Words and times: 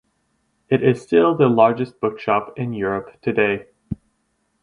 It 0.67 0.81
is 0.81 0.99
still 0.99 1.37
the 1.37 1.47
largest 1.47 1.99
bookshop 2.01 2.57
in 2.57 2.73
Europe 2.73 3.21
today. 3.21 3.67